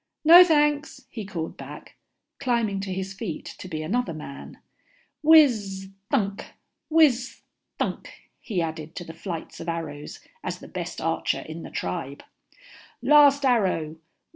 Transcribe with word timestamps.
"No, 0.25 0.43
thanks," 0.43 1.05
he 1.11 1.25
called 1.25 1.57
back, 1.57 1.95
climbing 2.39 2.79
to 2.79 2.91
his 2.91 3.13
feet 3.13 3.45
to 3.59 3.67
be 3.67 3.83
another 3.83 4.15
man. 4.15 4.57
"Wizzthunk, 5.23 6.53
wizzthunk," 6.91 8.07
he 8.39 8.63
added 8.63 8.95
to 8.95 9.03
the 9.03 9.13
flights 9.13 9.59
of 9.59 9.69
arrows 9.69 10.19
as 10.43 10.57
the 10.57 10.67
best 10.67 11.01
archer 11.01 11.41
in 11.41 11.61
the 11.61 11.69
tribe. 11.69 12.23
"Last 13.03 13.45
arrow. 13.45 13.97